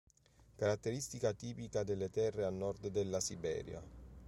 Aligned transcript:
Caratteristica 0.55 1.31
tipica 1.31 1.83
delle 1.83 2.09
terre 2.09 2.43
a 2.43 2.49
nord 2.49 2.87
della 2.87 3.19
Siberia. 3.19 3.79